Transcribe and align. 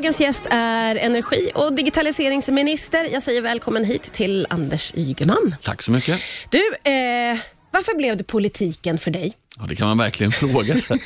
Dagens 0.00 0.20
gäst 0.20 0.42
är 0.50 0.96
energi 0.96 1.50
och 1.54 1.74
digitaliseringsminister. 1.74 3.12
Jag 3.12 3.22
säger 3.22 3.42
välkommen 3.42 3.84
hit 3.84 4.12
till 4.12 4.46
Anders 4.50 4.92
Ygeman. 4.94 5.54
Tack 5.62 5.82
så 5.82 5.90
mycket. 5.90 6.20
Du, 6.48 6.58
eh, 6.58 7.38
varför 7.70 7.96
blev 7.96 8.16
det 8.16 8.24
politiken 8.24 8.98
för 8.98 9.10
dig? 9.10 9.32
Ja, 9.58 9.66
det 9.68 9.76
kan 9.76 9.88
man 9.88 9.98
verkligen 9.98 10.32
fråga 10.42 10.76
sig. 10.76 11.02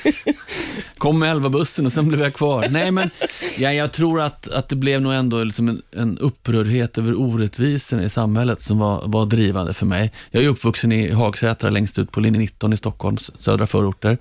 Kom 0.99 1.19
med 1.19 1.31
elva-bussen 1.31 1.87
och 1.87 1.93
sen 1.93 2.09
blev 2.09 2.21
jag 2.21 2.35
kvar. 2.35 2.69
Nej, 2.71 2.91
men 2.91 3.11
ja, 3.59 3.73
jag 3.73 3.93
tror 3.93 4.21
att, 4.21 4.49
att 4.49 4.69
det 4.69 4.77
blev 4.77 5.03
nog 5.03 5.13
ändå 5.13 5.45
liksom 5.45 5.69
en, 5.69 5.83
en 5.97 6.19
upprördhet 6.19 6.99
över 6.99 7.21
orättvisorna 7.21 8.03
i 8.03 8.09
samhället 8.09 8.63
som 8.63 8.79
var, 8.79 9.03
var 9.07 9.27
drivande 9.27 9.75
för 9.75 9.87
mig. 9.87 10.13
Jag 10.31 10.45
är 10.45 10.49
uppvuxen 10.49 10.93
i 10.93 11.11
Hagsätra 11.11 11.71
längst 11.71 11.99
ut 11.99 12.13
på 12.13 12.21
linje 12.21 12.41
19 12.41 12.73
i 12.73 12.77
Stockholms 12.77 13.31
södra 13.39 13.67
förorter. 13.67 14.19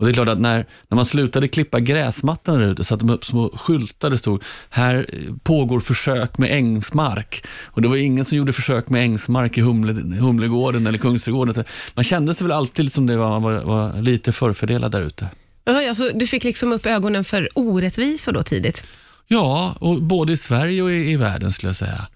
Och 0.00 0.06
det 0.06 0.12
är 0.12 0.14
klart 0.14 0.28
att 0.28 0.40
när, 0.40 0.66
när 0.88 0.96
man 0.96 1.04
slutade 1.04 1.48
klippa 1.48 1.80
gräsmattan 1.80 2.58
där 2.58 2.66
ute 2.66 2.84
satte 2.84 3.04
de 3.04 3.12
upp 3.12 3.24
små 3.24 3.48
skyltar 3.56 4.10
det 4.10 4.18
stod 4.18 4.42
här 4.70 5.06
pågår 5.42 5.80
försök 5.80 6.38
med 6.38 6.50
ängsmark. 6.50 7.44
Och 7.66 7.82
det 7.82 7.88
var 7.88 7.96
ingen 7.96 8.24
som 8.24 8.38
gjorde 8.38 8.52
försök 8.52 8.88
med 8.88 9.02
ängsmark 9.02 9.58
i 9.58 9.60
Humle, 9.60 9.92
Humlegården 10.20 10.86
eller 10.86 10.98
Kungsträdgården. 10.98 11.54
Så 11.54 11.64
man 11.94 12.04
kände 12.04 12.34
sig 12.34 12.46
väl 12.46 12.56
alltid 12.56 12.92
som 12.92 13.06
det 13.06 13.16
var, 13.16 13.40
var, 13.40 13.60
var 13.60 14.02
lite 14.02 14.32
förfördelad 14.32 14.92
där 14.92 15.00
ute. 15.00 15.28
Ja, 15.64 15.88
alltså, 15.88 16.10
du 16.14 16.26
fick 16.26 16.44
liksom 16.44 16.72
upp 16.72 16.86
ögonen 16.86 17.24
för 17.24 17.48
orättvisor 17.54 18.32
då 18.32 18.42
tidigt? 18.42 18.84
Ja, 19.28 19.76
och 19.80 20.02
både 20.02 20.32
i 20.32 20.36
Sverige 20.36 20.82
och 20.82 20.90
i, 20.90 21.12
i 21.12 21.16
världen 21.16 21.52
skulle 21.52 21.68
jag 21.68 21.76
säga. 21.76 22.06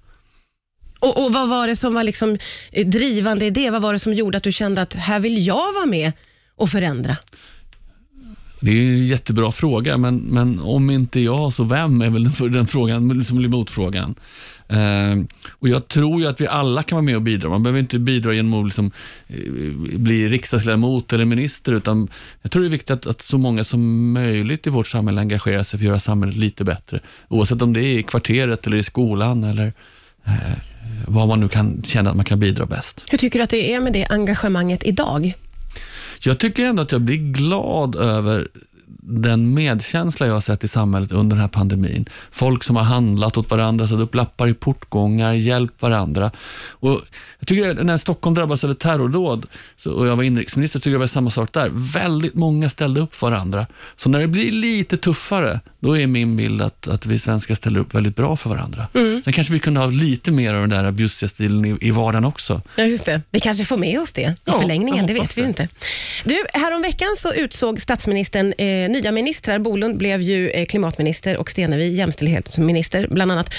Och, 1.01 1.25
och 1.25 1.33
Vad 1.33 1.49
var 1.49 1.67
det 1.67 1.77
som 1.77 1.95
var 1.95 2.03
liksom 2.03 2.39
drivande 2.87 3.45
i 3.45 3.51
det? 3.51 3.71
Vad 3.71 3.83
var 3.83 3.93
det 3.93 3.99
som 3.99 4.15
gjorde 4.15 4.37
att 4.37 4.45
du 4.45 4.53
kände 4.53 4.83
att 4.83 4.95
här 4.95 5.21
vill 5.21 5.47
jag 5.47 5.73
vara 5.73 5.87
med 5.87 6.13
och 6.57 6.71
förändra? 6.71 7.17
Det 8.65 8.71
är 8.71 8.81
en 8.81 9.07
jättebra 9.07 9.53
fråga, 9.53 9.97
men, 9.97 10.17
men 10.17 10.61
om 10.61 10.91
inte 10.91 11.21
jag, 11.21 11.53
så 11.53 11.65
vem 11.65 12.03
är 12.03 12.11
väl 12.11 12.25
den, 12.25 12.53
den 12.53 12.67
frågan 12.67 13.19
liksom 13.19 13.51
motfrågan. 13.51 14.15
Eh, 14.69 15.25
och 15.51 15.69
jag 15.69 15.89
tror 15.89 16.21
ju 16.21 16.27
att 16.27 16.41
vi 16.41 16.47
alla 16.47 16.83
kan 16.83 16.97
vara 16.97 17.05
med 17.05 17.17
och 17.17 17.23
bidra. 17.23 17.49
Man 17.49 17.63
behöver 17.63 17.81
inte 17.81 17.99
bidra 17.99 18.35
genom 18.35 18.55
att 18.55 18.65
liksom, 18.65 18.91
eh, 19.27 19.37
bli 19.99 20.29
riksdagsledamot 20.29 21.13
eller 21.13 21.25
minister, 21.25 21.73
utan 21.73 22.09
jag 22.43 22.53
tror 22.53 22.63
det 22.63 22.69
är 22.69 22.71
viktigt 22.71 22.91
att, 22.91 23.07
att, 23.07 23.23
så 23.23 23.39
många 23.39 23.65
som 23.65 24.13
möjligt 24.13 24.67
i 24.67 24.71
vårt 24.71 24.87
samhälle 24.87 25.21
engagerar 25.21 25.63
sig 25.63 25.79
för 25.79 25.85
att 25.85 25.89
göra 25.89 26.01
samhället 26.01 26.37
lite 26.37 26.65
bättre. 26.65 27.01
Oavsett 27.29 27.63
om 27.63 27.73
det 27.73 27.81
är 27.81 27.99
i 27.99 28.03
kvarteret 28.03 28.67
eller 28.67 28.77
i 28.77 28.83
skolan 28.83 29.45
eller 29.45 29.73
eh, 30.27 30.33
vad 31.07 31.29
man 31.29 31.41
nu 31.41 31.49
kan 31.49 31.83
känna 31.83 32.11
att 32.11 32.17
man 32.17 32.25
kan 32.25 32.41
bidra 32.41 32.67
bäst. 32.67 33.05
Hur 33.11 33.19
tycker 33.19 33.39
du 33.39 33.43
att 33.43 33.51
det 33.51 33.75
är 33.75 33.81
med 33.81 33.93
det 33.93 34.07
engagemanget 34.07 34.85
idag? 34.85 35.35
Jag 36.25 36.39
tycker 36.39 36.67
ändå 36.67 36.83
att 36.83 36.93
jag 36.93 37.01
blir 37.01 37.17
glad 37.17 37.97
över 37.97 38.49
den 39.07 39.55
medkänsla 39.55 40.27
jag 40.27 40.35
har 40.35 40.41
sett 40.41 40.65
i 40.65 40.69
samhället 40.69 41.13
under 41.13 41.37
den 41.37 41.41
här 41.41 41.49
pandemin. 41.49 42.09
Folk 42.31 42.65
som 42.65 42.77
har 42.77 42.83
handlat 42.83 43.37
åt 43.37 43.51
varandra, 43.51 43.87
satt 43.87 44.01
upp 44.01 44.15
lappar 44.15 44.49
i 44.49 44.55
portgångar, 44.55 45.33
hjälpt 45.33 45.83
varandra. 45.83 46.31
Och 46.69 47.01
jag 47.39 47.49
tycker 47.49 47.85
när 47.85 47.97
Stockholm 47.97 48.35
drabbades 48.35 48.65
av 48.65 48.71
ett 48.71 48.79
terrordåd 48.79 49.47
och 49.87 50.07
jag 50.07 50.17
var 50.17 50.23
inrikesminister, 50.23 50.79
tycker 50.79 50.91
jag 50.91 50.95
det 50.95 51.03
var 51.03 51.07
samma 51.07 51.31
sak 51.31 51.53
där. 51.53 51.71
Väldigt 51.73 52.35
många 52.35 52.71
ställde 52.71 53.01
upp 53.01 53.15
för 53.15 53.31
varandra. 53.31 53.67
Så 53.97 54.09
när 54.09 54.19
det 54.19 54.29
blir 54.29 54.53
lite 54.53 54.97
tuffare, 54.97 55.61
då 55.81 55.99
är 55.99 56.07
min 56.07 56.37
bild 56.37 56.63
att, 56.63 56.89
att 56.89 57.07
vi 57.07 57.19
svenskar 57.19 57.55
ställer 57.55 57.81
upp 57.81 57.95
väldigt 57.95 58.17
bra 58.17 58.37
för 58.37 58.51
varandra. 58.51 58.87
Mm. 58.95 59.23
Sen 59.23 59.33
kanske 59.33 59.53
vi 59.53 59.59
kunde 59.59 59.81
ha 59.81 59.87
lite 59.87 60.31
mer 60.31 60.55
av 60.55 60.61
den 60.61 60.71
där 60.71 60.91
bjussiga 60.91 61.29
stilen 61.29 61.65
i, 61.65 61.77
i 61.81 61.91
vardagen 61.91 62.25
också. 62.25 62.63
Ja, 62.77 62.85
just 62.85 63.05
det. 63.05 63.23
Vi 63.31 63.41
kanske 63.41 63.65
får 63.65 63.77
med 63.77 64.01
oss 64.01 64.13
det 64.13 64.23
i 64.23 64.35
ja, 64.45 64.61
förlängningen, 64.61 65.07
det 65.07 65.13
vet 65.13 65.39
vi 65.39 65.43
ju 65.43 65.49
inte. 65.49 65.69
Du, 66.25 66.45
häromveckan 66.53 67.09
så 67.19 67.33
utsåg 67.33 67.81
statsministern 67.81 68.55
eh, 68.59 68.94
nya 68.95 69.13
ministrar. 69.13 69.59
Bolund 69.59 69.97
blev 69.99 70.23
ju 70.23 70.51
eh, 70.51 70.67
klimatminister 70.67 71.37
och 71.37 71.51
Stenevi 71.51 71.95
jämställdhetsminister, 71.95 73.09
bland 73.11 73.33
annat. 73.33 73.55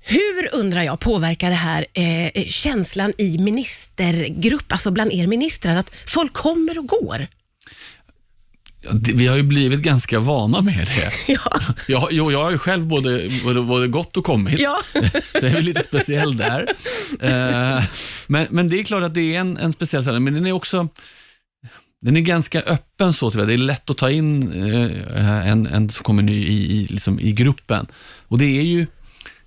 Hur, 0.00 0.54
undrar 0.54 0.82
jag, 0.82 1.00
påverkar 1.00 1.50
det 1.50 1.56
här 1.56 1.86
eh, 1.94 2.44
känslan 2.44 3.12
i 3.18 3.38
ministergrupp, 3.38 4.72
alltså 4.72 4.90
bland 4.90 5.12
er 5.12 5.26
ministrar, 5.26 5.76
att 5.76 5.92
folk 6.06 6.32
kommer 6.32 6.78
och 6.78 6.86
går? 6.86 7.26
Vi 9.14 9.26
har 9.26 9.36
ju 9.36 9.42
blivit 9.42 9.80
ganska 9.80 10.20
vana 10.20 10.60
med 10.60 10.88
det. 10.96 11.12
Ja. 11.32 11.60
Jag, 11.88 12.12
jag, 12.12 12.32
jag 12.32 12.42
har 12.42 12.50
ju 12.50 12.58
själv 12.58 12.86
både, 12.86 13.30
både, 13.44 13.62
både 13.62 13.86
gått 13.86 14.16
och 14.16 14.24
kommit, 14.24 14.60
ja. 14.60 14.80
så 15.40 15.46
jag 15.46 15.52
är 15.52 15.62
lite 15.62 15.82
speciell 15.82 16.36
där. 16.36 16.74
Eh, 17.20 17.84
men, 18.26 18.46
men 18.50 18.68
det 18.68 18.80
är 18.80 18.84
klart 18.84 19.02
att 19.02 19.14
det 19.14 19.34
är 19.34 19.40
en, 19.40 19.56
en 19.56 19.72
speciell 19.72 20.02
ställning, 20.02 20.24
men 20.24 20.34
den 20.34 20.46
är 20.46 20.52
också 20.52 20.88
den 22.02 22.16
är 22.16 22.20
ganska 22.20 22.60
öppen 22.60 23.12
så 23.12 23.30
tyvärr. 23.30 23.46
Det 23.46 23.52
är 23.52 23.58
lätt 23.58 23.90
att 23.90 23.98
ta 23.98 24.10
in 24.10 24.52
eh, 24.52 25.50
en, 25.50 25.66
en 25.66 25.90
som 25.90 26.04
kommer 26.04 26.22
ny 26.22 26.44
i, 26.46 26.72
i, 26.72 26.86
liksom, 26.86 27.20
i 27.20 27.32
gruppen. 27.32 27.86
Och 28.28 28.38
det 28.38 28.58
är 28.58 28.62
ju 28.62 28.86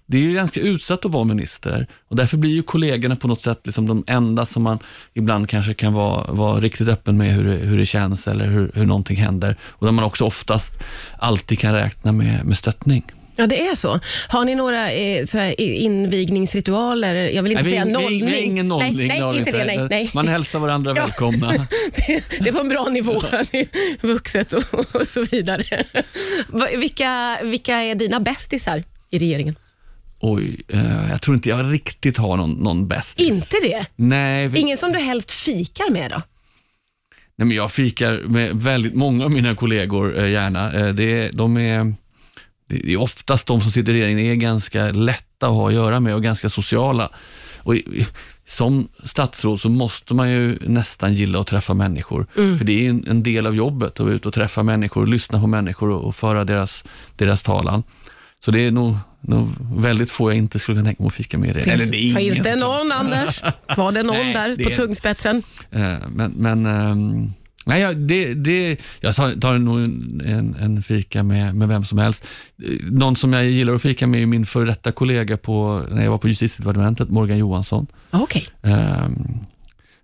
det 0.07 0.17
är 0.17 0.21
ju 0.21 0.33
ganska 0.33 0.59
utsatt 0.59 1.05
att 1.05 1.11
vara 1.11 1.23
minister 1.23 1.87
och 2.09 2.15
därför 2.15 2.37
blir 2.37 2.51
ju 2.51 2.63
kollegorna 2.63 3.15
på 3.15 3.27
något 3.27 3.41
sätt 3.41 3.61
liksom 3.63 3.87
de 3.87 4.03
enda 4.07 4.45
som 4.45 4.63
man 4.63 4.79
ibland 5.13 5.49
kanske 5.49 5.73
kan 5.73 5.93
vara, 5.93 6.33
vara 6.33 6.59
riktigt 6.59 6.87
öppen 6.87 7.17
med 7.17 7.33
hur 7.33 7.43
det, 7.43 7.55
hur 7.55 7.77
det 7.77 7.85
känns 7.85 8.27
eller 8.27 8.47
hur, 8.47 8.71
hur 8.73 8.85
någonting 8.85 9.17
händer 9.17 9.55
och 9.63 9.85
där 9.85 9.91
man 9.91 10.05
också 10.05 10.25
oftast 10.25 10.79
alltid 11.19 11.59
kan 11.59 11.73
räkna 11.73 12.11
med, 12.11 12.45
med 12.45 12.57
stöttning. 12.57 13.03
Ja, 13.35 13.47
det 13.47 13.67
är 13.67 13.75
så. 13.75 13.99
Har 14.27 14.45
ni 14.45 14.55
några 14.55 14.91
eh, 14.91 15.25
så 15.25 15.37
här, 15.37 15.61
invigningsritualer? 15.61 17.15
Jag 17.15 17.43
vill 17.43 17.51
inte 17.51 17.63
nej, 17.63 17.71
säga 17.71 17.85
vi, 17.85 17.91
nollning. 17.91 18.25
Nej, 18.25 18.43
ingen 18.43 18.67
nollning. 18.67 19.07
Nej, 19.07 19.19
nej, 19.19 19.37
inte 19.37 19.51
det, 19.51 19.65
nej, 19.65 19.87
nej. 19.89 20.11
Man 20.13 20.27
hälsar 20.27 20.59
varandra 20.59 20.93
ja. 20.95 21.03
välkomna. 21.03 21.51
det, 22.07 22.23
det 22.39 22.49
är 22.49 22.53
på 22.53 22.59
en 22.59 22.69
bra 22.69 22.89
nivå, 22.89 23.23
vuxet 24.01 24.53
och, 24.53 24.95
och, 24.95 25.07
så 25.07 25.23
vidare. 25.23 25.83
Vilka, 26.77 27.39
vilka 27.43 27.75
är 27.75 27.95
dina 27.95 28.19
bästisar 28.19 28.83
i 29.09 29.19
regeringen? 29.19 29.55
Oj, 30.19 30.61
eh, 30.67 31.09
jag 31.09 31.21
tror 31.21 31.35
inte 31.35 31.49
jag 31.49 31.73
riktigt 31.73 32.17
har 32.17 32.37
någon, 32.37 32.51
någon 32.51 32.87
bästis. 32.87 33.27
Inte 33.27 33.67
det? 33.69 33.85
Nej. 33.95 34.47
Vi... 34.47 34.59
Ingen 34.59 34.77
som 34.77 34.91
du 34.91 34.99
helst 34.99 35.31
fikar 35.31 35.89
med 35.91 36.11
då? 36.11 36.21
Nej, 37.37 37.47
men 37.47 37.57
jag 37.57 37.71
fikar 37.71 38.21
med 38.25 38.55
väldigt 38.55 38.93
många 38.93 39.25
av 39.25 39.31
mina 39.31 39.55
kollegor 39.55 40.17
eh, 40.17 40.31
gärna. 40.31 40.73
Eh, 40.73 40.87
det, 40.87 41.29
de 41.33 41.57
är 41.57 41.93
det 42.67 42.93
är 42.93 43.01
oftast 43.01 43.47
de 43.47 43.61
som 43.61 43.71
sitter 43.71 43.93
i 43.93 44.01
regeringen 44.01 44.31
är 44.31 44.35
ganska 44.35 44.91
lätta 44.91 45.47
att 45.47 45.53
ha 45.53 45.67
att 45.67 45.73
göra 45.73 45.99
med 45.99 46.15
och 46.15 46.23
ganska 46.23 46.49
sociala. 46.49 47.11
Och 47.57 47.75
som 48.45 48.87
statsråd 49.03 49.61
så 49.61 49.69
måste 49.69 50.13
man 50.13 50.31
ju 50.31 50.57
nästan 50.61 51.13
gilla 51.13 51.39
att 51.39 51.47
träffa 51.47 51.73
människor. 51.73 52.27
Mm. 52.37 52.57
För 52.57 52.65
det 52.65 52.87
är 52.87 52.89
en, 52.89 53.23
del 53.23 53.47
av 53.47 53.55
jobbet 53.55 53.93
att 53.93 53.99
vara 53.99 54.13
ute 54.13 54.27
och 54.27 54.33
träffa 54.33 54.63
människor, 54.63 55.07
lyssna 55.07 55.41
på 55.41 55.47
människor 55.47 55.89
och, 55.89 56.15
föra 56.15 56.43
deras, 56.43 56.83
deras 57.15 57.43
talan. 57.43 57.83
Så 58.45 58.51
det 58.51 58.59
är 58.59 58.71
nog, 58.71 58.97
nog 59.21 59.49
väldigt 59.75 60.11
få 60.11 60.29
jag 60.29 60.37
inte 60.37 60.59
skulle 60.59 60.75
kunna 60.75 60.85
tänka 60.85 61.03
mig 61.03 61.07
att 61.07 61.13
fika 61.13 61.37
med. 61.37 61.53
Finns, 61.53 61.67
Eller 61.67 61.85
det 61.85 62.11
är 62.11 62.15
finns 62.15 62.39
det 62.39 62.55
någon, 62.55 62.91
Anders? 62.91 63.41
Var 63.77 63.91
det 63.91 64.03
någon 64.03 64.17
Nej, 64.17 64.33
där 64.33 64.69
på 64.69 64.75
tungspetsen? 64.75 65.43
Eh, 65.71 65.97
men, 66.09 66.31
men 66.31 66.65
um, 66.65 67.33
Nej, 67.67 67.81
jag, 67.81 67.97
det, 67.97 68.33
det, 68.33 68.77
jag 68.99 69.15
tar, 69.15 69.57
nog 69.57 69.79
en, 69.79 70.55
en, 70.61 70.83
fika 70.83 71.23
med, 71.23 71.55
med 71.55 71.67
vem 71.67 71.85
som 71.85 71.97
helst. 71.97 72.25
Någon 72.91 73.15
som 73.15 73.33
jag 73.33 73.45
gillar 73.45 73.73
att 73.73 73.81
fika 73.81 74.07
med 74.07 74.21
är 74.21 74.25
min 74.25 74.45
före 74.45 74.65
detta 74.65 74.91
kollega 74.91 75.37
på, 75.37 75.83
när 75.91 76.03
jag 76.03 76.11
var 76.11 76.17
på 76.17 76.27
justitiedepartementet, 76.27 77.09
Morgan 77.09 77.37
Johansson. 77.37 77.87
Okay. 78.11 78.43
Um, 78.61 79.45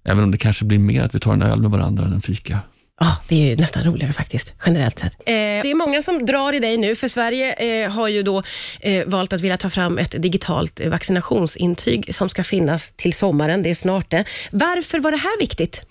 även 0.03 0.23
om 0.23 0.31
det 0.31 0.38
kanske 0.38 0.66
blir 0.66 0.79
mer 0.79 1.01
att 1.01 1.16
vi 1.16 1.19
tar 1.19 1.33
en 1.33 1.41
öl 1.41 1.61
med 1.61 1.72
varandra 1.72 2.05
än 2.05 2.13
en 2.13 2.22
fika. 2.22 2.59
Ja, 3.03 3.17
det 3.27 3.51
är 3.51 3.57
nästan 3.57 3.83
roligare 3.83 4.13
faktiskt, 4.13 4.53
generellt 4.66 4.99
sett. 4.99 5.13
Eh, 5.13 5.33
det 5.33 5.72
är 5.72 5.75
många 5.75 6.01
som 6.01 6.25
drar 6.25 6.53
i 6.53 6.59
dig 6.59 6.78
nu, 6.78 6.95
för 6.95 7.07
Sverige 7.07 7.53
eh, 7.53 7.91
har 7.91 8.07
ju 8.07 8.23
då 8.23 8.43
eh, 8.79 9.05
valt 9.05 9.33
att 9.33 9.41
vilja 9.41 9.57
ta 9.57 9.69
fram 9.69 9.97
ett 9.97 10.22
digitalt 10.22 10.81
vaccinationsintyg 10.85 12.16
som 12.16 12.29
ska 12.29 12.43
finnas 12.43 12.93
till 12.95 13.13
sommaren, 13.13 13.63
det 13.63 13.69
är 13.69 13.75
snart 13.75 14.11
det. 14.11 14.25
Varför 14.51 14.99
var 14.99 15.11
det 15.11 15.17
här 15.17 15.39
viktigt? 15.39 15.81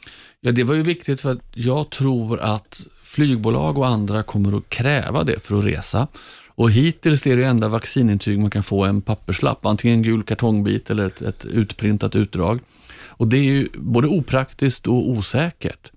Ja, 0.40 0.52
det 0.52 0.64
var 0.64 0.74
ju 0.74 0.82
viktigt 0.82 1.20
för 1.20 1.32
att 1.32 1.38
jag 1.54 1.90
tror 1.90 2.40
att 2.40 2.86
flygbolag 3.02 3.78
och 3.78 3.88
andra 3.88 4.22
kommer 4.22 4.56
att 4.56 4.68
kräva 4.68 5.24
det 5.24 5.46
för 5.46 5.58
att 5.58 5.64
resa. 5.64 6.08
Och 6.46 6.70
hittills 6.70 7.26
är 7.26 7.36
det 7.36 7.44
enda 7.44 7.68
vaccinintyg 7.68 8.38
man 8.38 8.50
kan 8.50 8.62
få 8.62 8.84
en 8.84 9.02
papperslapp, 9.02 9.66
antingen 9.66 9.96
en 9.96 10.02
gul 10.02 10.22
kartongbit 10.22 10.90
eller 10.90 11.06
ett, 11.06 11.22
ett 11.22 11.44
utprintat 11.44 12.16
utdrag. 12.16 12.60
Och 13.06 13.28
det 13.28 13.36
är 13.36 13.44
ju 13.44 13.68
både 13.74 14.08
opraktiskt 14.08 14.86
och 14.86 15.10
osäkert. 15.10 15.92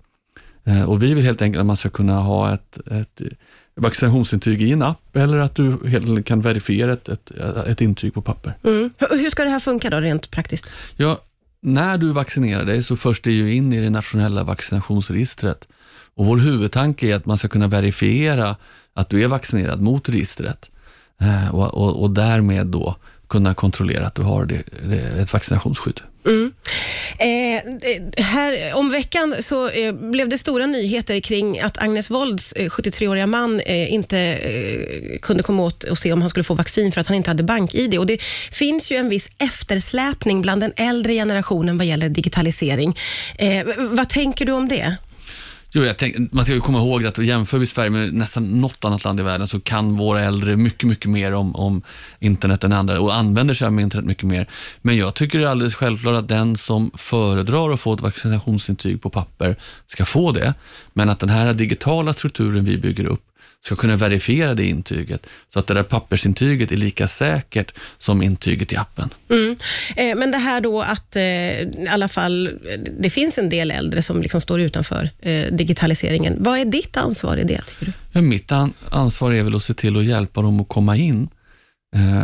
Eh, 0.64 0.84
och 0.84 1.02
vi 1.02 1.14
vill 1.14 1.24
helt 1.24 1.42
enkelt 1.42 1.60
att 1.60 1.66
man 1.66 1.76
ska 1.76 1.90
kunna 1.90 2.20
ha 2.20 2.54
ett, 2.54 2.78
ett 2.90 3.22
vaccinationsintyg 3.74 4.62
i 4.62 4.72
en 4.72 4.82
app 4.82 5.16
eller 5.16 5.38
att 5.38 5.54
du 5.54 5.88
helt 5.88 6.26
kan 6.26 6.40
verifiera 6.40 6.92
ett, 6.92 7.08
ett, 7.08 7.30
ett 7.66 7.80
intyg 7.80 8.14
på 8.14 8.22
papper. 8.22 8.54
Mm. 8.64 8.90
Hur 8.98 9.30
ska 9.30 9.44
det 9.44 9.50
här 9.50 9.60
funka 9.60 9.90
då, 9.90 10.00
rent 10.00 10.30
praktiskt? 10.30 10.66
Ja, 10.96 11.20
när 11.64 11.98
du 11.98 12.12
vaccinerar 12.12 12.64
dig 12.64 12.82
så 12.82 12.96
förs 12.96 13.22
det 13.22 13.32
ju 13.32 13.54
in 13.54 13.72
i 13.72 13.80
det 13.80 13.90
nationella 13.90 14.44
vaccinationsregistret. 14.44 15.68
Och 16.14 16.26
vår 16.26 16.36
huvudtanke 16.36 17.06
är 17.06 17.14
att 17.14 17.26
man 17.26 17.38
ska 17.38 17.48
kunna 17.48 17.66
verifiera 17.66 18.56
att 18.94 19.08
du 19.08 19.24
är 19.24 19.28
vaccinerad 19.28 19.80
mot 19.80 20.08
registret 20.08 20.70
eh, 21.20 21.54
och, 21.54 21.74
och, 21.74 22.02
och, 22.02 22.10
därmed 22.10 22.66
då 22.66 22.96
kunna 23.34 23.54
kontrollera 23.54 24.06
att 24.06 24.14
du 24.14 24.22
har 24.22 24.44
det, 24.44 24.62
det, 24.88 25.22
ett 25.22 25.32
vaccinationsskydd. 25.32 26.00
Mm. 26.26 26.52
Eh, 27.18 28.24
här, 28.24 28.74
om 28.74 28.90
veckan 28.90 29.34
så 29.40 29.68
eh, 29.68 29.92
blev 29.92 30.28
det 30.28 30.38
stora 30.38 30.66
nyheter 30.66 31.20
kring 31.20 31.60
att 31.60 31.82
Agnes 31.82 32.10
Wolds 32.10 32.52
eh, 32.52 32.68
73-åriga 32.68 33.26
man 33.26 33.60
eh, 33.60 33.92
inte 33.92 34.18
eh, 34.18 35.18
kunde 35.18 35.42
komma 35.42 35.62
åt 35.62 35.84
och 35.84 35.98
se 35.98 36.12
om 36.12 36.20
han 36.20 36.30
skulle 36.30 36.44
få 36.44 36.54
vaccin 36.54 36.92
för 36.92 37.00
att 37.00 37.06
han 37.06 37.16
inte 37.16 37.30
hade 37.30 37.42
bank-id. 37.42 37.98
Och 37.98 38.06
det 38.06 38.22
finns 38.52 38.90
ju 38.90 38.96
en 38.96 39.08
viss 39.08 39.30
eftersläpning 39.38 40.42
bland 40.42 40.60
den 40.60 40.72
äldre 40.76 41.12
generationen 41.12 41.78
vad 41.78 41.86
gäller 41.86 42.08
digitalisering. 42.08 42.98
Eh, 43.38 43.66
vad 43.76 44.08
tänker 44.08 44.46
du 44.46 44.52
om 44.52 44.68
det? 44.68 44.96
Jo, 45.76 45.84
jag 45.84 45.96
tänk, 45.96 46.32
man 46.32 46.44
ska 46.44 46.54
ju 46.54 46.60
komma 46.60 46.78
ihåg 46.78 47.06
att 47.06 47.18
jämför 47.18 47.58
vi 47.58 47.66
Sverige 47.66 47.90
med 47.90 48.14
nästan 48.14 48.60
något 48.60 48.84
annat 48.84 49.04
land 49.04 49.20
i 49.20 49.22
världen 49.22 49.48
så 49.48 49.60
kan 49.60 49.96
våra 49.96 50.20
äldre 50.20 50.56
mycket, 50.56 50.88
mycket 50.88 51.10
mer 51.10 51.32
om, 51.32 51.56
om 51.56 51.82
internet 52.18 52.64
än 52.64 52.72
andra 52.72 53.00
och 53.00 53.14
använder 53.14 53.54
sig 53.54 53.66
av 53.66 53.80
internet 53.80 54.06
mycket 54.06 54.24
mer. 54.24 54.48
Men 54.82 54.96
jag 54.96 55.14
tycker 55.14 55.38
det 55.38 55.44
är 55.44 55.48
alldeles 55.48 55.74
självklart 55.74 56.16
att 56.16 56.28
den 56.28 56.56
som 56.56 56.90
föredrar 56.94 57.70
att 57.70 57.80
få 57.80 57.94
ett 57.94 58.00
vaccinationsintyg 58.00 59.02
på 59.02 59.10
papper 59.10 59.56
ska 59.86 60.04
få 60.04 60.32
det. 60.32 60.54
Men 60.92 61.10
att 61.10 61.20
den 61.20 61.28
här 61.28 61.52
digitala 61.52 62.12
strukturen 62.12 62.64
vi 62.64 62.78
bygger 62.78 63.04
upp 63.04 63.33
ska 63.64 63.76
kunna 63.76 63.96
verifiera 63.96 64.54
det 64.54 64.64
intyget, 64.64 65.26
så 65.52 65.58
att 65.58 65.66
det 65.66 65.74
där 65.74 65.82
pappersintyget 65.82 66.72
är 66.72 66.76
lika 66.76 67.06
säkert 67.06 67.74
som 67.98 68.22
intyget 68.22 68.72
i 68.72 68.76
appen. 68.76 69.10
Mm. 69.30 69.56
Eh, 69.96 70.16
men 70.16 70.30
det 70.30 70.38
här 70.38 70.60
då 70.60 70.82
att 70.82 71.16
eh, 71.16 71.22
i 71.22 71.86
alla 71.90 72.08
fall, 72.08 72.58
det 72.98 73.10
finns 73.10 73.38
en 73.38 73.48
del 73.48 73.70
äldre 73.70 74.02
som 74.02 74.22
liksom 74.22 74.40
står 74.40 74.60
utanför 74.60 75.10
eh, 75.20 75.52
digitaliseringen. 75.52 76.36
Vad 76.38 76.58
är 76.58 76.64
ditt 76.64 76.96
ansvar 76.96 77.36
i 77.36 77.44
det, 77.44 77.62
tycker 77.66 77.86
du? 77.86 77.92
Ja, 78.12 78.20
mitt 78.20 78.52
an 78.52 78.72
ansvar 78.90 79.32
är 79.32 79.42
väl 79.42 79.56
att 79.56 79.62
se 79.62 79.74
till 79.74 79.96
att 79.96 80.04
hjälpa 80.04 80.42
dem 80.42 80.60
att 80.60 80.68
komma 80.68 80.96
in 80.96 81.28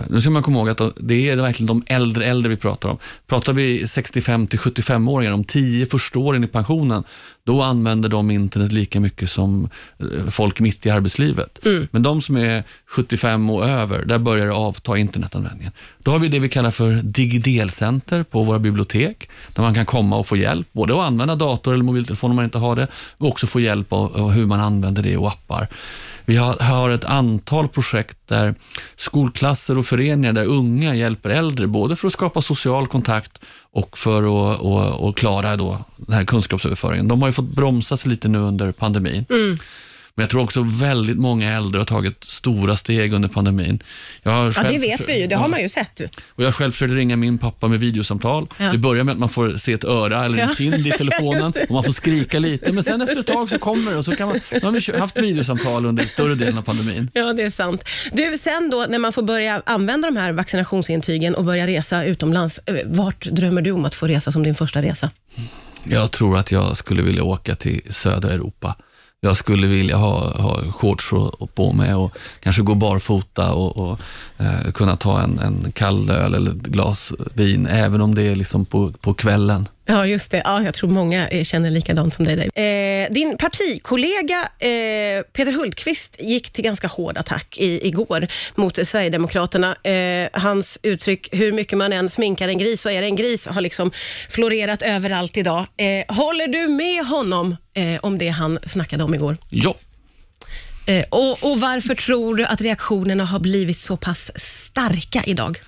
nu 0.09 0.21
ska 0.21 0.31
man 0.31 0.43
komma 0.43 0.59
ihåg 0.59 0.69
att 0.69 0.81
det 0.97 1.31
är 1.31 1.37
verkligen 1.37 1.67
de 1.67 1.83
äldre 1.87 2.25
äldre 2.25 2.51
vi 2.51 2.57
pratar 2.57 2.89
om. 2.89 2.99
Pratar 3.27 3.53
vi 3.53 3.87
65 3.87 4.47
till 4.47 4.59
75-åringar, 4.59 5.31
de 5.31 5.45
tio 5.45 5.87
första 5.87 6.19
åren 6.19 6.45
i 6.45 6.47
pensionen, 6.47 7.05
då 7.45 7.63
använder 7.63 8.09
de 8.09 8.31
internet 8.31 8.73
lika 8.73 9.01
mycket 9.01 9.31
som 9.31 9.69
uh, 10.03 10.31
folk 10.31 10.61
mitt 10.61 10.87
i 10.87 10.91
arbetslivet. 10.91 11.65
Mm. 11.65 11.89
Men 11.91 12.03
de 12.03 12.23
som 12.23 12.37
är 12.37 12.65
75 12.87 13.51
och 13.51 13.69
över, 13.69 14.05
där 14.05 14.19
börjar 14.19 14.47
det 14.47 14.53
avta 14.53 14.99
internetanvändningen. 14.99 15.73
Då 15.99 16.11
har 16.11 16.19
vi 16.19 16.29
det 16.29 16.39
vi 16.39 16.49
kallar 16.49 16.71
för 16.71 16.93
digidelcenter 17.03 18.23
på 18.23 18.43
våra 18.43 18.59
bibliotek, 18.59 19.29
där 19.55 19.63
man 19.63 19.75
kan 19.75 19.87
komma 19.87 20.17
och 20.17 20.27
få 20.27 20.37
hjälp, 20.37 20.69
både 20.73 20.95
att 20.95 21.01
använda 21.01 21.35
dator 21.35 21.75
eller 21.75 21.85
mobiltelefon 21.85 22.31
om 22.31 22.37
man 22.37 22.45
inte 22.45 22.59
har 22.59 22.77
det, 22.77 22.87
och 23.19 23.29
också 23.29 23.47
få 23.47 23.61
hjälp 23.61 23.93
av 23.93 24.31
hur 24.31 24.47
man 24.47 24.61
använder 24.61 25.03
det 25.03 25.17
och 25.17 25.29
appar. 25.29 25.69
Vi 26.25 26.37
har, 26.37 26.59
har 26.59 26.91
ett 26.91 27.05
antal 27.05 27.69
projekt 27.69 28.19
där 28.27 28.55
skolklasser 28.97 29.79
och 29.79 29.87
föreningar 29.87 30.33
där 30.33 30.45
unga 30.45 30.95
hjälper 30.95 31.31
äldre, 31.31 31.67
både 31.67 31.97
för 31.97 32.07
att 32.07 32.13
skapa 32.13 32.43
social 32.43 32.87
kontakt 32.87 33.41
och 33.73 33.99
för 33.99 34.19
att 34.19 34.61
och, 34.61 35.09
och 35.09 35.17
klara 35.17 35.57
då 35.57 35.79
den 35.97 36.15
här 36.15 36.25
kunskapsöverföringen. 36.25 37.09
De 37.09 37.23
har 37.23 37.29
ju 37.29 37.33
fått 37.33 37.55
bromsa 37.55 37.97
sig 37.97 38.11
lite 38.11 38.29
nu 38.29 38.39
under 38.39 38.73
pandemin. 38.73 39.27
Mm. 39.31 39.59
Men 40.15 40.23
jag 40.23 40.31
tror 40.31 40.43
också 40.43 40.63
väldigt 40.63 41.19
många 41.19 41.53
äldre 41.53 41.81
har 41.81 41.87
tagit 41.87 42.25
stora 42.25 42.77
steg 42.77 43.13
under 43.13 43.29
pandemin. 43.29 43.83
ja, 44.23 44.53
det 44.69 44.79
vet 44.79 45.09
vi 45.09 45.21
ju. 45.21 45.27
Det 45.27 45.35
har 45.35 45.49
man 45.49 45.61
ju 45.61 45.69
sett. 45.69 46.01
Och 46.29 46.45
jag 46.45 46.55
själv 46.55 46.73
försökte 46.73 46.95
ringa 46.95 47.17
min 47.17 47.39
pappa 47.39 47.69
med 47.69 47.81
videosamtal. 47.81 48.47
Ja. 48.59 48.73
Det 48.73 48.79
börjar 48.79 49.05
med 49.05 49.13
att 49.13 49.19
man 49.19 49.29
får 49.29 49.57
se 49.57 49.73
ett 49.73 49.85
öra 49.85 50.25
eller 50.25 50.39
en 50.39 50.55
kind 50.55 50.87
i 50.87 50.91
telefonen 50.99 51.53
och 51.69 51.75
man 51.75 51.85
får 51.85 51.93
skrika 51.93 52.39
lite. 52.39 52.73
Men 52.73 52.85
sen 52.85 53.03
efter 53.03 53.21
ett 53.21 53.27
tag 53.27 53.51
så 53.51 53.59
kommer 53.59 53.91
det 53.91 53.97
och 53.97 54.05
så 54.05 54.17
kan 54.17 54.29
man, 54.29 54.41
nu 54.51 54.61
har 54.61 54.93
vi 54.93 54.99
haft 54.99 55.19
videosamtal 55.19 55.87
under 55.87 56.05
större 56.05 56.35
delen 56.35 56.59
av 56.59 56.63
pandemin. 56.63 57.11
Ja, 57.15 57.33
det 57.33 57.43
är 57.43 57.51
sant. 57.51 57.85
Du, 58.13 58.39
sen 58.39 58.71
då 58.71 58.87
när 58.89 58.99
man 58.99 59.13
får 59.13 59.23
börja 59.23 59.63
använda 59.67 60.11
de 60.11 60.17
här 60.17 60.33
vaccinationsintygen 60.33 61.35
och 61.35 61.45
börja 61.45 61.67
resa 61.67 62.05
utomlands, 62.05 62.61
eh, 62.67 62.75
vart 62.85 63.25
drömmer 63.25 63.63
du 63.63 63.71
om 63.71 63.85
att 63.85 63.95
få 63.95 64.07
resa 64.07 64.33
som 64.33 64.43
din 64.43 64.55
första 64.55 64.83
resa? 64.83 65.11
Jag 65.85 66.11
tror 66.11 66.39
att 66.39 66.53
jag 66.53 66.77
skulle 66.77 67.03
vilja 67.03 67.25
åka 67.25 67.55
till 67.55 67.83
södra 67.91 68.33
Europa 68.33 68.77
jag 69.21 69.37
skulle 69.37 69.67
vilja 69.67 69.97
ha, 69.97 70.43
ha 70.43 70.73
shorts 70.73 71.11
på 71.55 71.73
mig 71.73 71.95
och 71.95 72.17
kanske 72.41 72.63
gå 72.63 72.75
barfota 72.75 73.53
och, 73.53 73.77
och 73.77 73.99
eh, 74.39 74.73
kunna 74.75 74.97
ta 74.97 75.21
en, 75.23 75.39
en 75.39 75.73
kall 75.73 76.11
öl 76.11 76.35
eller 76.35 76.51
ett 76.51 76.63
glas 76.63 77.13
vin, 77.35 77.67
även 77.67 78.01
om 78.01 78.15
det 78.15 78.23
är 78.23 78.37
liksom 78.37 78.65
på, 78.65 78.93
på 78.93 79.15
kvällen. 79.15 79.69
Ja, 79.91 80.07
just 80.07 80.31
det. 80.31 80.43
Ja, 80.45 80.63
jag 80.63 80.75
tror 80.75 80.91
många 80.91 81.29
eh, 81.29 81.45
känner 81.45 81.71
likadant 81.71 82.15
som 82.15 82.25
dig. 82.25 82.49
Eh, 82.55 83.13
din 83.13 83.37
partikollega 83.37 84.49
eh, 84.59 85.23
Peter 85.33 85.53
Hultqvist 85.53 86.17
gick 86.21 86.51
till 86.51 86.65
ganska 86.65 86.87
hård 86.87 87.19
attack 87.19 87.59
i, 87.59 87.87
igår 87.87 88.27
mot 88.55 88.87
Sverigedemokraterna. 88.87 89.77
Eh, 89.85 90.29
hans 90.33 90.79
uttryck, 90.83 91.29
hur 91.33 91.53
mycket 91.53 91.79
man 91.79 91.93
än 91.93 92.11
sminkar 92.11 92.49
en 92.49 92.59
gris 92.59 92.83
så 92.83 92.91
är 92.91 93.01
det 93.01 93.07
en 93.07 93.17
gris, 93.17 93.47
har 93.47 93.61
liksom 93.61 93.91
florerat 94.29 94.83
överallt 94.83 95.37
idag. 95.37 95.67
Eh, 95.77 96.17
håller 96.17 96.49
du 96.49 96.69
med 96.69 97.07
honom 97.07 97.57
eh, 97.75 98.01
om 98.03 98.19
det 98.19 98.29
han 98.29 98.59
snackade 98.67 99.05
om 99.05 99.15
igår? 99.15 99.37
Ja. 99.49 99.75
Och, 101.11 101.45
och 101.45 101.61
varför 101.61 101.95
tror 101.95 102.37
du 102.37 102.45
att 102.45 102.61
reaktionerna 102.61 103.25
har 103.25 103.39
blivit 103.39 103.79
så 103.79 103.97
pass 103.97 104.31
starka 104.37 105.23
idag? 105.27 105.59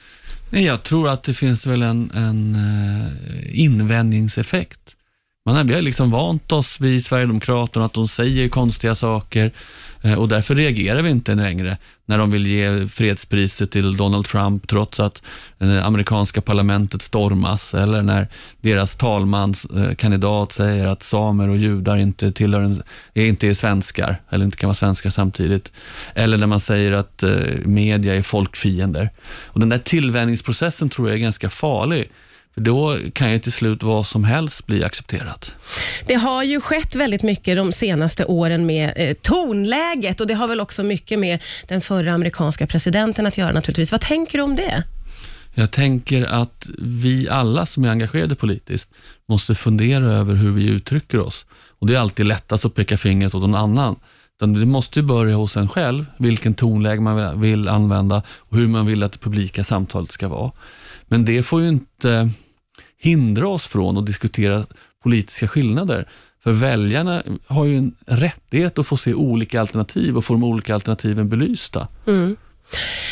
Nej, 0.52 0.64
jag 0.64 0.82
tror 0.82 1.08
att 1.08 1.22
det 1.22 1.34
finns 1.34 1.66
väl 1.66 1.82
en, 1.82 2.10
en 2.14 2.54
eh, 2.54 3.60
invändningseffekt. 3.60 4.96
Man 5.44 5.66
vi 5.66 5.74
har 5.74 5.82
liksom 5.82 6.10
vant 6.10 6.52
oss 6.52 6.80
vid 6.80 7.04
Sverigedemokraterna 7.04 7.84
att 7.84 7.92
de 7.92 8.08
säger 8.08 8.48
konstiga 8.48 8.94
saker 8.94 9.52
eh, 10.02 10.14
och 10.18 10.28
därför 10.28 10.54
reagerar 10.54 11.02
vi 11.02 11.10
inte 11.10 11.34
längre 11.34 11.76
när 12.06 12.18
de 12.18 12.30
vill 12.30 12.46
ge 12.46 12.86
fredspriset 12.88 13.70
till 13.70 13.96
Donald 13.96 14.24
Trump 14.26 14.68
trots 14.68 15.00
att 15.00 15.22
det 15.58 15.84
amerikanska 15.84 16.40
parlamentet 16.40 17.02
stormas 17.02 17.74
eller 17.74 18.02
när 18.02 18.28
deras 18.60 18.94
talmanskandidat 18.94 20.50
eh, 20.50 20.54
säger 20.54 20.86
att 20.86 21.02
samer 21.02 21.48
och 21.48 21.56
judar 21.56 21.96
inte, 21.96 22.32
tillhör 22.32 22.60
en, 22.60 22.82
inte 23.14 23.48
är 23.48 23.54
svenskar 23.54 24.22
eller 24.30 24.44
inte 24.44 24.56
kan 24.56 24.68
vara 24.68 24.74
svenskar 24.74 25.10
samtidigt. 25.10 25.72
Eller 26.14 26.38
när 26.38 26.46
man 26.46 26.60
säger 26.60 26.92
att 26.92 27.24
media 27.64 28.14
är 28.14 28.22
folkfiender. 28.22 29.10
Och 29.44 29.60
den 29.60 29.68
där 29.68 29.78
tillvänjningsprocessen 29.78 30.88
tror 30.88 31.08
jag 31.08 31.16
är 31.16 31.22
ganska 31.22 31.50
farlig. 31.50 32.10
För 32.54 32.60
då 32.60 32.98
kan 33.12 33.32
ju 33.32 33.38
till 33.38 33.52
slut 33.52 33.82
vad 33.82 34.06
som 34.06 34.24
helst 34.24 34.66
bli 34.66 34.84
accepterat. 34.84 35.54
Det 36.06 36.14
har 36.14 36.42
ju 36.42 36.60
skett 36.60 36.94
väldigt 36.94 37.22
mycket 37.22 37.56
de 37.56 37.72
senaste 37.72 38.24
åren 38.24 38.66
med 38.66 38.92
eh, 38.96 39.14
tonläget 39.14 40.20
och 40.20 40.26
det 40.26 40.34
har 40.34 40.48
väl 40.48 40.60
också 40.60 40.82
mycket 40.82 41.18
med 41.18 41.42
den 41.68 41.80
förra 41.80 42.12
amerikanska 42.12 42.66
presidenten 42.66 43.26
att 43.26 43.38
göra 43.38 43.52
naturligtvis. 43.52 43.92
Vad 43.92 44.00
tänker 44.00 44.38
du 44.38 44.44
om 44.44 44.56
det? 44.56 44.82
Jag 45.54 45.70
tänker 45.70 46.22
att 46.22 46.70
vi 46.78 47.28
alla 47.28 47.66
som 47.66 47.84
är 47.84 47.88
engagerade 47.90 48.34
politiskt 48.34 48.90
måste 49.28 49.54
fundera 49.54 50.04
över 50.04 50.34
hur 50.34 50.50
vi 50.52 50.68
uttrycker 50.70 51.20
oss. 51.20 51.46
Och 51.78 51.86
Det 51.86 51.94
är 51.94 51.98
alltid 51.98 52.26
lättast 52.26 52.64
att 52.64 52.74
peka 52.74 52.96
fingret 52.96 53.34
åt 53.34 53.40
någon 53.40 53.54
annan. 53.54 53.96
Det 54.38 54.66
måste 54.66 55.02
börja 55.02 55.36
hos 55.36 55.56
en 55.56 55.68
själv, 55.68 56.04
vilken 56.18 56.54
tonläge 56.54 57.00
man 57.00 57.40
vill 57.40 57.68
använda 57.68 58.22
och 58.28 58.56
hur 58.56 58.68
man 58.68 58.86
vill 58.86 59.02
att 59.02 59.12
det 59.12 59.18
publika 59.18 59.64
samtalet 59.64 60.12
ska 60.12 60.28
vara. 60.28 60.52
Men 61.12 61.24
det 61.24 61.42
får 61.42 61.62
ju 61.62 61.68
inte 61.68 62.30
hindra 62.98 63.48
oss 63.48 63.66
från 63.66 63.98
att 63.98 64.06
diskutera 64.06 64.66
politiska 65.02 65.48
skillnader. 65.48 66.08
För 66.42 66.52
väljarna 66.52 67.22
har 67.46 67.64
ju 67.64 67.78
en 67.78 67.94
rättighet 68.06 68.78
att 68.78 68.86
få 68.86 68.96
se 68.96 69.14
olika 69.14 69.60
alternativ 69.60 70.16
och 70.16 70.24
få 70.24 70.34
de 70.34 70.44
olika 70.44 70.74
alternativen 70.74 71.28
belysta. 71.28 71.88
Mm. 72.06 72.36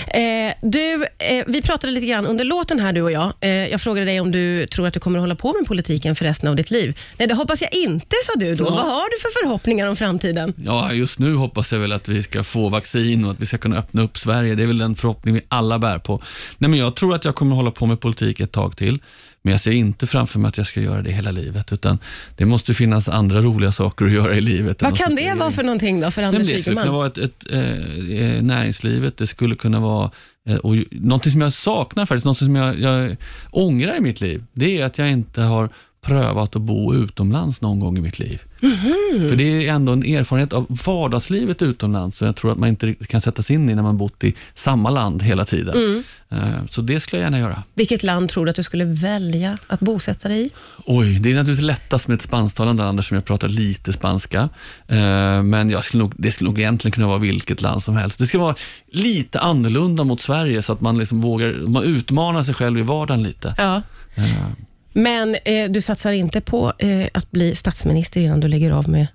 Eh, 0.07 0.52
du, 0.62 1.05
eh, 1.19 1.45
vi 1.47 1.62
pratade 1.62 1.93
lite 1.93 2.07
grann 2.07 2.26
under 2.26 2.45
låten 2.45 2.81
här 2.81 2.93
du 2.93 3.02
och 3.02 3.12
jag. 3.12 3.33
Eh, 3.40 3.50
jag 3.50 3.81
frågade 3.81 4.07
dig 4.07 4.21
om 4.21 4.31
du 4.31 4.67
tror 4.67 4.87
att 4.87 4.95
du 4.95 5.00
kommer 5.00 5.19
att 5.19 5.23
hålla 5.23 5.35
på 5.35 5.55
med 5.59 5.67
politiken 5.67 6.14
för 6.14 6.25
resten 6.25 6.49
av 6.49 6.57
ditt 6.57 6.71
liv. 6.71 6.99
Nej, 7.19 7.29
det 7.29 7.35
hoppas 7.35 7.61
jag 7.61 7.75
inte, 7.75 8.17
sa 8.26 8.33
du 8.40 8.55
då. 8.55 8.64
Ja. 8.64 8.71
Vad 8.71 8.85
har 8.85 9.11
du 9.11 9.21
för 9.21 9.43
förhoppningar 9.43 9.87
om 9.87 9.97
framtiden? 9.97 10.55
Ja, 10.64 10.93
just 10.93 11.19
nu 11.19 11.35
hoppas 11.35 11.73
jag 11.73 11.79
väl 11.79 11.93
att 11.93 12.09
vi 12.09 12.23
ska 12.23 12.45
få 12.45 12.69
vaccin 12.69 13.25
och 13.25 13.31
att 13.31 13.40
vi 13.40 13.47
ska 13.47 13.59
kunna 13.59 13.79
öppna 13.79 14.02
upp 14.02 14.19
Sverige. 14.19 14.55
Det 14.55 14.62
är 14.62 14.67
väl 14.67 14.79
den 14.79 14.95
förhoppning 14.95 15.35
vi 15.35 15.40
alla 15.49 15.79
bär 15.79 15.99
på. 15.99 16.23
Nej, 16.59 16.71
men 16.71 16.79
jag 16.79 16.97
tror 16.97 17.14
att 17.14 17.25
jag 17.25 17.35
kommer 17.35 17.52
att 17.52 17.57
hålla 17.57 17.71
på 17.71 17.87
med 17.87 18.00
politik 18.00 18.40
ett 18.40 18.52
tag 18.52 18.76
till. 18.76 18.99
Men 19.42 19.50
jag 19.50 19.61
ser 19.61 19.70
inte 19.70 20.06
framför 20.06 20.38
mig 20.38 20.49
att 20.49 20.59
jag 20.59 20.66
ska 20.66 20.80
göra 20.80 21.02
det 21.02 21.11
hela 21.11 21.30
livet, 21.30 21.73
utan 21.73 21.99
det 22.37 22.47
måste 22.47 22.75
finnas 22.75 23.09
andra 23.09 23.40
roliga 23.40 23.73
saker 23.73 24.04
att 24.04 24.12
göra 24.12 24.35
i 24.35 24.40
livet. 24.40 24.82
Vad 24.82 24.99
kan 24.99 25.14
det 25.14 25.35
vara 25.35 25.50
för 25.50 25.62
någonting 25.62 26.00
då, 26.00 26.11
för 26.11 26.23
Anders 26.23 26.47
Det 26.47 26.59
skulle 26.59 26.76
kunna 26.76 26.92
vara 26.92 27.06
ett, 27.06 27.18
ett, 27.18 27.47
ett 27.47 27.52
eh, 28.11 28.42
näringslivet, 28.42 29.16
det 29.16 29.26
skulle 29.26 29.54
kunna 29.54 29.80
vara 29.80 30.11
eh, 30.49 30.56
och 30.56 30.75
någonting 30.90 31.32
som 31.32 31.40
jag 31.40 31.52
saknar 31.52 32.06
faktiskt, 32.06 32.26
något 32.26 32.38
som 32.38 32.56
jag, 32.56 32.80
jag 32.80 33.16
ångrar 33.50 33.97
i 33.97 34.00
mitt 34.00 34.20
liv, 34.20 34.44
det 34.52 34.80
är 34.80 34.85
att 34.85 34.99
jag 34.99 35.11
inte 35.11 35.42
har 35.42 35.68
prövat 36.00 36.57
att 36.57 36.62
bo 36.62 36.95
utomlands 36.95 37.61
någon 37.61 37.80
gång 37.80 37.99
i 37.99 38.00
mitt 38.00 38.19
liv. 38.19 38.42
Mm. 38.62 39.28
För 39.28 39.37
det 39.37 39.66
är 39.66 39.73
ändå 39.73 39.92
en 39.92 40.02
erfarenhet 40.02 40.52
av 40.52 40.66
vardagslivet 40.87 41.62
utomlands 41.62 42.16
som 42.16 42.26
jag 42.26 42.37
tror 42.37 42.52
att 42.52 42.59
man 42.59 42.69
inte 42.69 42.95
kan 42.95 43.21
sätta 43.21 43.42
sig 43.42 43.54
in 43.54 43.71
i 43.71 43.75
när 43.75 43.83
man 43.83 43.97
bott 43.97 44.25
i 44.25 44.35
samma 44.54 44.90
land 44.90 45.23
hela 45.23 45.45
tiden. 45.45 45.75
Mm. 45.75 46.02
Eh, 46.30 46.66
så 46.71 46.80
det 46.80 47.00
skulle 47.00 47.23
jag 47.23 47.26
gärna 47.26 47.38
göra. 47.38 47.62
Vilket 47.75 48.02
land 48.02 48.28
tror 48.28 48.45
du 48.45 48.50
att 48.50 48.57
du 48.57 48.62
skulle 48.62 48.85
välja 48.85 49.59
att 49.66 49.80
bosätta 49.80 50.28
dig 50.28 50.47
i? 50.47 50.50
Oj, 50.85 51.19
det 51.19 51.30
är 51.30 51.35
naturligtvis 51.35 51.66
lättast 51.66 52.09
med 52.09 52.14
ett 52.14 52.23
spansktalande 52.23 52.83
land 52.83 52.99
eftersom 52.99 53.14
jag 53.14 53.25
pratar 53.25 53.49
lite 53.49 53.92
spanska. 53.92 54.49
Eh, 54.88 55.42
men 55.42 55.71
jag 55.71 55.85
skulle 55.85 56.02
nog, 56.02 56.14
det 56.16 56.33
skulle 56.33 56.50
nog 56.50 56.59
egentligen 56.59 56.92
kunna 56.92 57.07
vara 57.07 57.19
vilket 57.19 57.62
land 57.62 57.83
som 57.83 57.97
helst. 57.97 58.19
Det 58.19 58.26
ska 58.26 58.38
vara 58.38 58.54
lite 58.92 59.40
annorlunda 59.40 60.04
mot 60.04 60.21
Sverige 60.21 60.62
så 60.62 60.73
att 60.73 60.80
man 60.80 60.99
liksom 60.99 61.21
vågar 61.21 61.66
man 61.66 61.85
utmanar 61.85 62.42
sig 62.42 62.54
själv 62.54 62.78
i 62.78 62.83
vardagen 62.83 63.23
lite. 63.23 63.54
Ja. 63.59 63.83
Men 64.92 65.37
eh, 65.44 65.70
du 65.70 65.80
satsar 65.80 66.12
inte 66.12 66.40
på 66.40 66.73
eh, 66.78 67.09
att 67.14 67.30
bli 67.30 67.56
statsminister 67.56 68.20
innan 68.20 68.40
du 68.40 68.49
lägger 68.49 68.70
av 68.70 68.88
med 68.88 69.06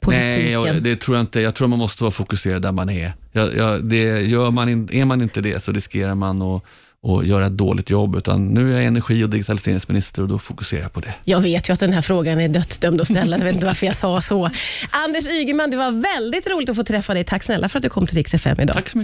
politiken? 0.00 0.42
Nej, 0.42 0.52
jag, 0.52 0.82
det 0.82 0.96
tror 0.96 1.16
jag 1.16 1.22
inte. 1.22 1.40
Jag 1.40 1.54
tror 1.54 1.68
man 1.68 1.78
måste 1.78 2.04
vara 2.04 2.10
fokuserad 2.10 2.62
där 2.62 2.72
man 2.72 2.90
är. 2.90 3.12
Jag, 3.32 3.56
jag, 3.56 3.84
det 3.84 4.20
gör 4.20 4.50
man 4.50 4.68
in, 4.68 4.88
är 4.92 5.04
man 5.04 5.22
inte 5.22 5.40
det 5.40 5.62
så 5.62 5.72
riskerar 5.72 6.14
man 6.14 6.42
att 6.42 6.64
och 7.02 7.24
göra 7.24 7.46
ett 7.46 7.52
dåligt 7.52 7.90
jobb, 7.90 8.16
utan 8.16 8.46
nu 8.46 8.72
är 8.72 8.76
jag 8.76 8.84
energi 8.84 9.24
och 9.24 9.30
digitaliseringsminister 9.30 10.22
och 10.22 10.28
då 10.28 10.38
fokuserar 10.38 10.82
jag 10.82 10.92
på 10.92 11.00
det. 11.00 11.14
Jag 11.24 11.40
vet 11.40 11.68
ju 11.68 11.72
att 11.72 11.80
den 11.80 11.92
här 11.92 12.02
frågan 12.02 12.40
är 12.40 12.48
dödsdömd 12.48 13.00
att 13.00 13.08
ställa, 13.08 13.38
jag 13.38 13.44
vet 13.44 13.54
inte 13.54 13.66
varför 13.66 13.86
jag 13.86 13.96
sa 13.96 14.20
så. 14.20 14.50
Anders 14.90 15.26
Ygeman, 15.26 15.70
det 15.70 15.76
var 15.76 15.90
väldigt 15.90 16.46
roligt 16.46 16.68
att 16.68 16.76
få 16.76 16.84
träffa 16.84 17.14
dig. 17.14 17.24
Tack 17.24 17.42
snälla 17.42 17.68
för 17.68 17.78
att 17.78 17.82
du 17.82 17.88
kom 17.88 18.06
till 18.06 18.16
Rix 18.16 18.34
FM 18.34 18.60
idag. 18.60 18.74
Tack 18.74 18.88
så 18.88 18.98
mycket. 18.98 19.00